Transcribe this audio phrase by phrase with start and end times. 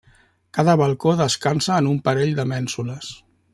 [0.57, 3.15] Cada balcó descansa en un parell de mènsules.